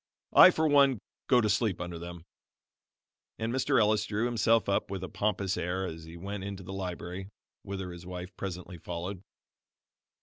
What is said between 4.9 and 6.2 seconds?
a pompous air as he